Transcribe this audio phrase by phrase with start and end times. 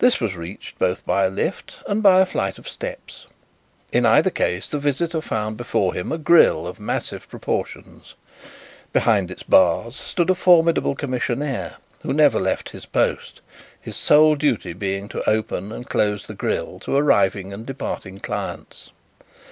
[0.00, 3.28] This was reached both by a lift and by a flight of steps.
[3.92, 8.14] In either case the visitor found before him a grille of massive proportions.
[8.92, 13.40] Behind its bars stood a formidable commissionaire who never left his post,
[13.80, 18.90] his sole duty being to open and close the grille to arriving and departing clients.